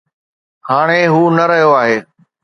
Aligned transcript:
هاڻي 0.69 1.01
هو 1.13 1.21
نه 1.37 1.43
رهيو 1.49 1.71
آهي. 1.81 1.97